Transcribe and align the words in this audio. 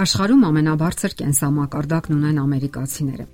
Աշխարհում 0.00 0.44
ամենաբարձր 0.48 1.14
կենսամակարդակն 1.18 2.14
ունեն 2.16 2.38
ամերիկացիները։ 2.40 3.24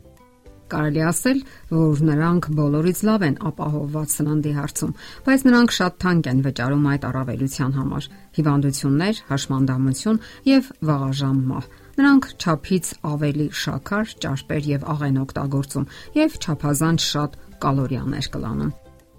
Կարելի 0.66 1.02
ասել, 1.06 1.42
որ 1.70 2.00
նրանք 2.08 2.46
բոլորից 2.58 3.02
լավ 3.06 3.24
են 3.26 3.36
ապահովված 3.50 4.14
սննդի 4.16 4.54
հարցում, 4.56 4.94
բայց 5.28 5.44
նրանք 5.46 5.74
շատ 5.76 6.00
թանկ 6.02 6.30
են 6.32 6.40
վճարում 6.46 6.88
այդ 6.90 7.06
առավելության 7.06 7.76
համար՝ 7.76 8.08
հիվանդություններ, 8.38 9.20
հաշմանդամություն 9.30 10.18
եւ 10.50 10.72
վաղաժամ 10.90 11.38
մահ։ 11.52 11.68
Նրանք 12.00 12.26
ճափից 12.42 12.90
ավելի 13.14 13.46
շաքար, 13.62 14.16
ճարպեր 14.26 14.68
եւ 14.74 14.90
աղեն 14.96 15.22
օգտագործում 15.22 15.86
եւ 16.18 16.40
ճափազանց 16.46 17.06
շատ 17.14 17.38
կալորիաներ 17.62 18.30
կլանում։ 18.34 18.74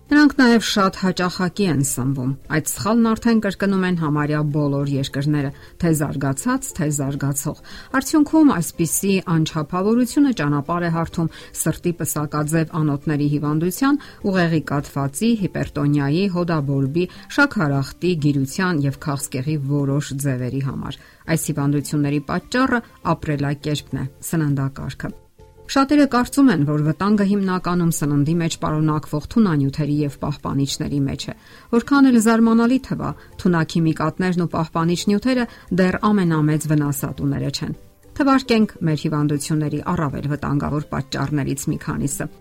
Նրանք 0.08 0.34
նաև 0.40 0.64
շատ 0.64 0.98
հաճախակի 1.02 1.66
են 1.68 1.82
սնվում։ 1.84 2.30
Այդ 2.56 2.70
սխալն 2.72 3.08
արդեն 3.10 3.42
կրկնում 3.44 3.82
են 3.88 3.98
համարյա 4.00 4.44
բոլոր 4.56 4.92
երկրները, 4.94 5.50
թե 5.84 5.92
զարգացած, 6.00 6.70
թե 6.78 6.88
զարգացող։ 6.98 7.60
Արդյունքում 8.00 8.54
այսպիսի 8.56 9.12
անչափավորությունը 9.36 10.32
ճանապարհ 10.40 10.88
է 10.88 10.94
հարթում 10.96 11.30
սրտի 11.64 11.94
պսակաձև 12.00 12.74
անոթների 12.80 13.30
հիվանդության, 13.36 14.02
ուղեղի 14.32 14.64
կաթվածի, 14.72 15.32
հիպերտոնիայի, 15.44 16.26
հոդաբորբի, 16.40 17.08
շաքարախտի, 17.36 18.16
գիրության 18.24 18.84
եւ 18.88 19.00
քաղցկեղի 19.12 19.60
որոշ 19.76 20.16
ձևերի 20.24 20.66
համար։ 20.72 21.04
Այս 21.36 21.52
հիվանդությունների 21.52 22.26
պատճառը 22.32 22.84
ապրելակերպն 23.18 24.06
է, 24.08 24.12
սննդակարգը։ 24.32 25.16
Շատերը 25.68 26.06
կարծում 26.08 26.50
են, 26.54 26.62
որ 26.64 26.84
վտանգը 26.86 27.26
հիմնականում 27.28 27.90
սննդի 27.98 28.36
մեջ 28.40 28.54
պարունակվող 28.62 29.26
թունանյութերի 29.34 29.96
եւ 30.00 30.14
պահպանիչների 30.22 31.00
մեջ 31.08 31.26
է։ 31.28 31.34
Որքան 31.74 32.08
էլ 32.08 32.20
զարմանալի 32.28 32.78
թվա, 32.88 33.10
թունաքիմիկատներն 33.44 34.46
ու 34.46 34.50
պահպանիչ 34.54 35.00
նյութերը 35.12 35.46
դեռ 35.82 36.00
ամենամեծ 36.08 36.68
վնասատուները 36.72 37.52
չեն։ 37.52 37.76
Թվարկենք 38.18 38.72
մեր 38.88 39.04
հիվանդությունների 39.04 39.82
առավել 39.92 40.32
վտանգավոր 40.32 40.88
պատճառներից 40.96 41.68
մի 41.68 41.78
քանիսը։ 41.84 42.32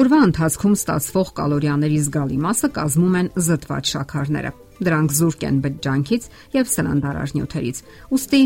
Օրվա 0.00 0.18
ընթացքում 0.30 0.74
ստացվող 0.80 1.30
կալորիաների 1.36 2.00
զգալի 2.08 2.40
մասը 2.40 2.68
կազմում 2.80 3.16
են 3.20 3.30
զտված 3.50 3.94
շաքարները։ 3.94 4.52
Դրանք 4.80 5.14
զուրկ 5.20 5.46
են 5.50 5.60
բջջանքից 5.64 6.26
եւ 6.56 6.70
սննդարար 6.72 7.34
նյութերից։ 7.36 7.80
Ոստի 8.10 8.42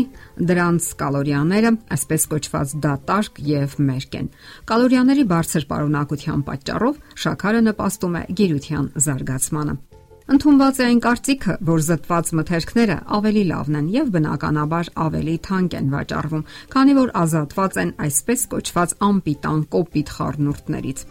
դրանց 0.51 0.87
կալորիաները, 0.99 1.71
այսպես 1.95 2.27
կոչված 2.35 2.75
դատարկ 2.85 3.41
եւ 3.55 3.75
մերկ 3.89 4.19
են։ 4.19 4.29
Կալորիաների 4.71 5.25
բարձր 5.31 5.67
պարունակության 5.71 6.45
պատճառով 6.51 7.03
շաքարը 7.25 7.65
նպաստում 7.71 8.15
է 8.19 8.23
գիրության 8.41 8.87
զարգացմանը։ 9.05 9.77
Ընթոնված 10.25 10.77
է 10.81 10.85
այն 10.85 10.99
կարծիքը, 11.05 11.55
որ 11.69 11.81
զտված 11.85 12.29
մթերքները 12.39 12.95
ավելի 13.17 13.43
լավն 13.51 13.75
են 13.79 13.89
եւ 13.93 14.07
բնականաբար 14.15 14.89
ավելի 15.05 15.35
թանկ 15.45 15.75
են 15.79 15.91
վաճառվում, 15.93 16.47
քանի 16.73 16.95
որ 16.97 17.11
ազատված 17.21 17.77
են 17.83 17.91
այսպես 18.09 18.47
կոչված 18.55 18.95
անպիտան 19.05 19.61
կոպիտ 19.75 20.15
խառնուրդներից։ 20.15 21.05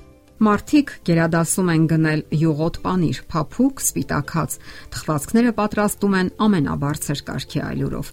Մարդիկ 0.45 0.91
գերադասում 1.07 1.69
են 1.73 1.85
գնել 1.89 2.23
յուղոտ 2.37 2.77
պանիր, 2.85 3.19
փափուկ, 3.33 3.81
սպիտակած։ 3.81 4.57
Թխվածքները 4.95 5.53
պատրաստում 5.57 6.17
են 6.19 6.31
ամենաբարձր 6.45 7.23
կարգի 7.29 7.63
այլուրով։ 7.65 8.11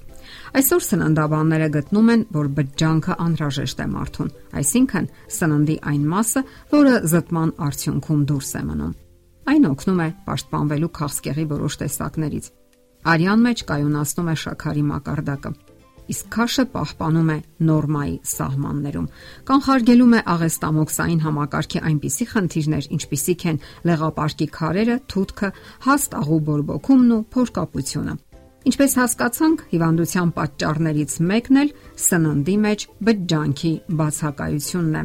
Այսօր 0.61 0.85
սննդաբանները 0.85 1.67
գտնում 1.75 2.11
են, 2.13 2.23
որ 2.37 2.49
բջջանքը 2.59 3.17
անհրաժեշտ 3.25 3.81
է 3.81 3.87
մարդուն, 3.95 4.31
այսինքն 4.61 5.09
սննդի 5.39 5.77
այն 5.91 6.05
մասը, 6.13 6.43
որը 6.71 6.93
զտման 7.11 7.51
արդյունքում 7.67 8.23
դուրս 8.31 8.51
է 8.51 8.63
մնում։ 8.69 8.95
Այն 9.51 9.67
օգնում 9.71 10.01
է 10.05 10.09
պաշտպանվելու 10.29 10.93
քաղցկեղի 11.01 11.45
որոշ 11.51 11.79
տեսակներից։ 11.81 12.49
Արյան 13.11 13.45
մեջ 13.49 13.65
կայունացնում 13.71 14.31
է 14.31 14.39
շաքարի 14.45 14.87
մակարդակը 14.91 15.53
իսկ 16.11 16.25
քաշը 16.35 16.65
պահպանում 16.73 17.29
է 17.31 17.37
նորմայի 17.67 18.15
սահմաններում։ 18.31 19.07
Կանխարգելում 19.51 20.15
է 20.17 20.21
աղեստամոքսային 20.33 21.23
համակարգի 21.25 21.83
այնպիսի 21.91 22.27
խնդիրներ, 22.31 22.89
ինչպիսիք 22.97 23.45
են 23.51 23.61
լեղապարկի 23.91 24.47
քարերը, 24.57 24.97
թութքը, 25.11 25.49
հաստ 25.87 26.19
աղու 26.21 26.41
բորբոքումն 26.51 27.15
ու 27.15 27.23
փորկապությունը։ 27.35 28.17
Ինչպես 28.61 28.91
հասկացանք, 28.99 29.61
հիվանդության 29.71 30.31
պատճառներից 30.37 31.13
մեկն 31.31 31.59
էլ 31.61 31.71
սննդի 31.97 32.57
մեջ 32.65 32.85
բջջանքի 33.07 33.71
բացակայությունն 34.01 34.99
է։ 35.01 35.03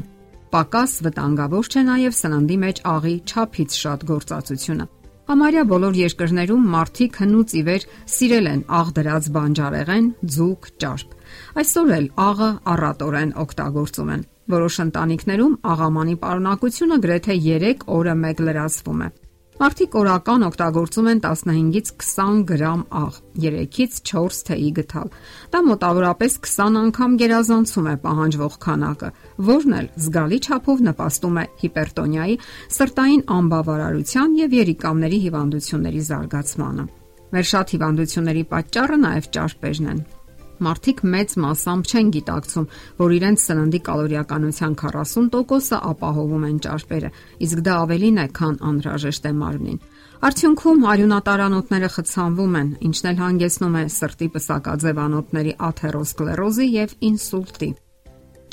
Պակաս 0.53 0.93
վտանգավոր 1.07 1.71
չէ 1.73 1.83
նաև 1.89 2.19
սննդի 2.21 2.59
մեջ 2.67 2.83
աղի 2.93 3.15
ճափից 3.33 3.79
շատ 3.81 4.05
գործածությունը։ 4.13 4.87
Համարյա 5.27 5.63
բոլոր 5.67 5.97
երկրներում 5.99 6.67
մարդիկ 6.71 7.17
հնուց 7.19 7.53
ի 7.59 7.63
վեր 7.67 7.85
սիրել 8.15 8.47
են 8.47 8.61
աղ 8.79 8.93
դրած 8.99 9.25
բանջարեղեն, 9.35 10.07
ձուկ, 10.37 10.69
ճարպ։ 10.85 11.17
Այսօր 11.63 11.91
էլ 11.97 12.07
աղը 12.27 12.51
առատորեն 12.73 13.33
օգտագործում 13.43 14.13
են։ 14.15 14.23
Որոշ 14.55 14.77
ընտանիքներում 14.87 15.57
աղամանի 15.75 16.15
պարունակությունը 16.23 16.99
գրեթե 17.07 17.39
3 17.51 17.87
օրը 17.97 18.15
մեկ 18.23 18.45
լրացվում 18.47 19.03
է։ 19.03 19.09
Մարդիկ 19.57 19.95
օրական 19.97 20.43
օգտագործում 20.51 21.07
են 21.09 21.21
15-ից 21.25 21.91
20 22.03 22.41
գրամ 22.51 22.81
աղ, 22.99 23.15
3-ից 23.41 23.95
4 24.11 24.41
թեյի 24.49 24.73
գթալ։ 24.77 25.15
Դա 25.55 25.63
մոտավորապես 25.69 26.37
20 26.45 26.77
անգամ 26.81 27.15
գերազանցում 27.23 27.89
է 27.89 27.95
պահանջվող 28.03 28.59
քանակը, 28.67 29.11
որն 29.49 29.79
էլ 29.79 29.89
զգալի 30.05 30.41
չափով 30.45 30.85
նպաստում 30.91 31.41
է 31.41 31.47
հիպերտոնիայի, 31.65 32.37
սրտային 32.77 33.25
անբավարարության 33.39 34.37
եւ 34.45 34.59
երիկամների 34.61 35.23
հիվանդությունների 35.25 36.05
զարգացմանը։ 36.13 36.87
Մեր 37.33 37.51
շատ 37.57 37.75
հիվանդությունների 37.77 38.45
պատճառը 38.53 39.03
նաև 39.09 39.33
ճարպերն 39.41 39.91
են։ 39.97 40.05
Մարդիկ 40.57 41.03
մեծ 41.13 41.35
մասամբ 41.45 41.91
չեն 41.91 42.11
գիտակցում, 42.17 42.67
որ 43.01 43.15
իրենց 43.17 43.45
սննդի 43.47 43.81
կալորիականության 43.89 44.77
40%-ը 44.81 45.81
ապահովում 45.93 46.47
են 46.49 46.59
ճարպերը, 46.67 47.11
իսկ 47.47 47.63
դա 47.67 47.75
ավելին 47.87 48.21
է, 48.25 48.27
քան 48.41 48.61
անհրաժեշտ 48.71 49.27
է 49.27 49.33
մարմնին։ 49.41 49.81
Արդյունքում 50.27 50.87
արյունատարանոթները 50.97 51.91
խցանվում 51.93 52.55
են, 52.61 52.71
ինչն 52.89 53.11
էլ 53.11 53.19
հանգեցնում 53.21 53.75
է 53.77 53.83
սրտի 53.97 54.29
պսակաձև 54.37 55.03
անոթների 55.07 55.53
աթերոսկլերոզի 55.67 56.69
եւ 56.77 56.97
ինսուլտի։ 57.11 57.71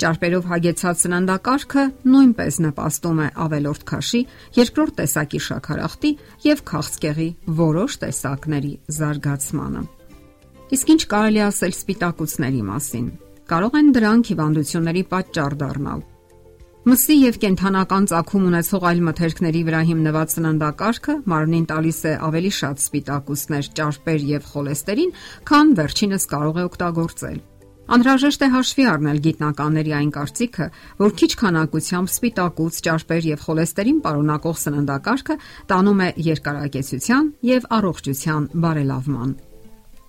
Ճարպերով 0.04 0.46
հագեցած 0.50 1.02
սննդակարգը 1.04 1.84
նույնպես 2.10 2.60
նպաստում 2.64 3.20
է 3.24 3.28
ավելորդ 3.44 3.84
քաշի, 3.90 4.22
երկրորդ 4.58 4.96
տեսակի 5.00 5.42
շաքարախտի 5.48 6.14
եւ 6.50 6.64
քաղցկեղի 6.74 7.28
որոշ 7.64 8.00
տեսակների 8.04 8.78
զարգացմանը։ 8.98 9.84
Իսկ 10.74 10.88
ինչ 10.90 11.02
կարելի 11.06 11.40
ասել 11.44 11.72
սպիտակուցների 11.74 12.62
մասին։ 12.66 13.04
Կարող 13.50 13.74
են 13.78 13.90
դրանք 13.94 14.30
հիվանդությունների 14.32 15.02
պատճառ 15.12 15.54
դառնալ։ 15.60 16.00
Մսի 16.90 17.16
եւ 17.20 17.38
կենթանական 17.44 18.08
ծագում 18.10 18.48
ունեցող 18.48 18.86
այլ 18.90 19.02
մթերքների 19.08 19.62
վրա 19.68 19.82
հիմնված 19.90 20.34
սննդակարգը 20.34 21.14
մարմնին 21.30 21.68
տալիս 21.70 22.00
է 22.10 22.16
ավելի 22.28 22.52
շատ 22.58 22.82
սպիտակուցներ, 22.84 23.70
ճարպեր 23.78 24.26
եւ 24.34 24.50
խոլեստերին, 24.50 25.14
քան 25.52 25.72
վերջինս 25.78 26.28
կարող 26.34 26.58
է 26.58 26.66
օգտագործել։ 26.74 27.38
Անհրաժեշտ 27.94 28.44
է 28.44 28.50
հաշվի 28.58 28.84
առնել 28.90 29.18
գիտնականների 29.28 29.92
այն 29.94 30.12
կարծիքը, 30.18 30.68
որ 31.04 31.16
քիչ 31.20 31.32
քանակությամբ 31.44 32.14
սպիտակուց, 32.14 32.84
ճարպեր 32.88 33.26
եւ 33.30 33.42
խոլեստերին 33.44 34.04
պարունակող 34.08 34.60
սննդակարգը 34.64 35.40
տանում 35.70 36.04
է 36.08 36.12
երկարակեցության 36.34 37.34
եւ 37.54 37.68
առողջության 37.78 38.54
բարելավման։ 38.64 39.34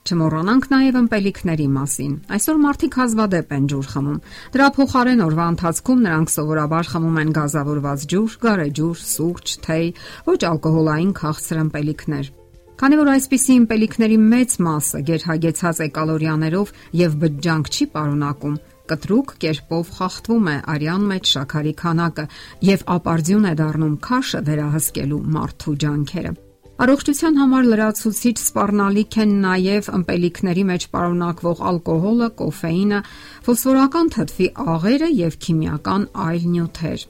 Չմոռանանք 0.05 0.65
նաև 0.69 0.97
ըմպելիքների 0.99 1.63
մասին։ 1.75 2.09
Այսօր 2.35 2.57
մարդիկ 2.61 2.97
հազվադեպ 2.99 3.53
են 3.55 3.63
ջուր 3.71 3.87
խմում։ 3.89 4.19
Դրա 4.53 4.67
փոխարեն 4.75 5.23
օրվա 5.25 5.47
ընթացքում 5.53 6.03
նրանք 6.05 6.33
սովորաբար 6.33 6.89
խմում 6.91 7.17
են 7.21 7.31
գազավորված 7.37 8.05
ջուր, 8.13 8.35
գարեջուր, 8.45 9.01
սուրճ, 9.15 9.55
թեյ, 9.65 9.89
ոչ 10.29 10.37
ալկոհոլային 10.51 11.15
քաղցր 11.21 11.61
ըմպելիքներ։ 11.63 12.29
Քանի 12.75 13.01
որ 13.01 13.11
այսպիսի 13.15 13.57
ըմպելիքների 13.65 14.21
մեծ 14.29 14.55
մասը 14.69 15.03
գերհագեցած 15.09 15.77
է 15.81 15.89
կալորիաներով 15.97 16.73
եւ 17.01 17.19
բջջանք 17.25 17.73
չի 17.73 17.85
պարունակում, 17.97 18.57
կտրուկ 18.93 19.35
կերպով 19.41 19.93
խախտվում 19.97 20.49
է 20.53 20.57
արյան 20.75 21.09
մեջ 21.15 21.33
շաքարի 21.33 21.73
քանակը 21.81 22.29
եւ 22.75 22.89
ապարդյուն 22.99 23.49
է 23.49 23.59
դառնում 23.63 24.01
քաշը 24.05 24.43
վերահսկելու 24.51 25.23
մարդու 25.39 25.79
ջանքերը։ 25.85 26.41
Առողջության 26.75 27.37
համար 27.39 27.67
լրացուցիչ 27.71 28.33
սպառնալիք 28.35 29.15
են 29.23 29.29
նաև 29.45 29.85
ըմպելիքների 29.95 30.63
մեջ 30.69 30.85
պարունակվող 30.91 31.59
ալկոհոլը, 31.69 32.27
կոֆեինը, 32.41 32.97
ֆոսֆորական 33.45 34.09
թթվի 34.15 34.47
աղերը 34.73 35.07
եւ 35.15 35.37
քիմիական 35.45 36.03
այլ 36.25 36.47
նյութեր։ 36.55 37.05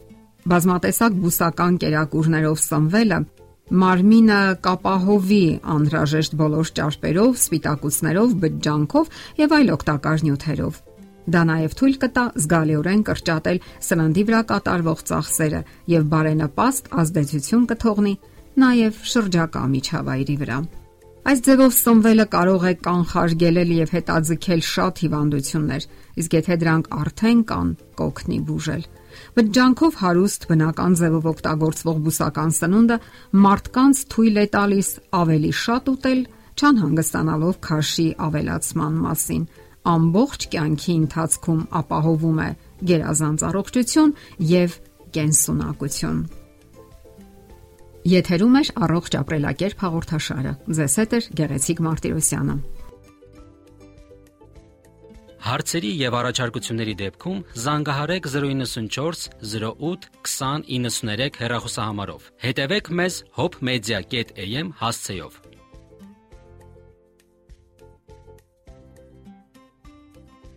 Բազմատեսակ 0.54 1.18
բուսական 1.24 1.80
կերակուրներով 1.82 2.62
սնվելը 2.62 3.20
մարմինը 3.82 4.40
կապահովի 4.70 5.42
անհրաժեշտ 5.76 6.38
բոլոր 6.46 6.72
ճարպերով, 6.78 7.32
սպիտակուցներով, 7.42 8.38
բջջանքով 8.46 9.10
եւ 9.42 9.58
այլ 9.58 9.74
օգտակար 9.80 10.26
նյութերով։ 10.30 10.78
Դա 11.26 11.42
նաև 11.50 11.76
թույլ 11.80 11.96
կտա 12.06 12.28
զգալիորեն 12.38 13.04
կրճատել 13.10 13.60
սննդի 13.90 14.24
վրա 14.30 14.42
կատարվող 14.54 15.00
ծախսերը 15.10 15.62
եւ 15.96 16.08
բարենպաստ 16.14 16.94
ազդեցություն 17.02 17.66
կթողնի 17.74 18.16
նաև 18.62 19.00
շրջակա 19.12 19.64
միջավայրի 19.76 20.36
վրա։ 20.42 20.58
Այս 21.26 21.40
ձևով 21.46 21.72
սնվելը 21.74 22.26
կարող 22.36 22.66
է 22.70 22.74
կանխարգելել 22.86 23.72
եւ 23.76 23.94
հետաձգել 23.96 24.62
շատ 24.66 25.00
հիվանդություններ, 25.06 25.88
իսկ 26.22 26.36
եթե 26.38 26.58
դրանք 26.62 26.90
արդեն 27.02 27.42
կան, 27.50 27.72
կօգնի 27.98 28.38
բուժել։ 28.46 28.86
Բջջանքով 29.40 29.98
հարուստ 30.04 30.48
բնական 30.52 30.98
ձևով 31.02 31.28
օգտագործվող 31.34 32.00
բուսական 32.06 32.56
սնունդը 32.60 32.98
մարդկանց 33.46 34.04
թույլ 34.14 34.38
է 34.38 34.46
տալիս 34.56 34.90
ավելի 35.26 35.52
շատ 35.66 35.92
ուտել, 35.96 36.22
չանհանգստանալով 36.56 37.60
քաշի 37.66 38.08
ավելացման 38.30 39.04
մասին։ 39.10 39.44
Ամբողջ 39.96 40.50
կյանքի 40.54 40.94
ընթացքում 41.02 41.68
ապահովում 41.82 42.40
է 42.46 42.50
գերազանց 42.94 43.46
առողջություն 43.50 44.18
եւ 44.56 44.82
կենսունակություն։ 45.18 46.45
Եթերում 48.06 48.58
է 48.60 48.62
առողջ 48.86 49.16
ապրելակերպ 49.18 49.80
հաղորդաշարը։ 49.82 50.52
Ձեզ 50.78 50.98
հետ 51.02 51.14
է 51.18 51.20
Գեղեցիկ 51.40 51.80
Մարտիրոսյանը։ 51.86 52.58
Հարցերի 55.46 55.90
եւ 56.02 56.18
առաջարկությունների 56.20 56.96
դեպքում 57.02 57.42
զանգահարեք 57.66 58.30
094 58.36 59.26
08 59.56 60.08
2093 60.30 61.42
հեռախոսահամարով։ 61.42 62.30
Հետևեք 62.46 62.94
մեզ 63.02 63.20
hopmedia.am 63.42 64.74
հասցեով։ 64.86 65.55